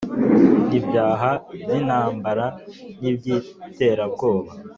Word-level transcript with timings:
n'ibyaha 0.69 1.29
by'intambara 1.61 2.45
n'iby'iterabwoba 3.01 4.51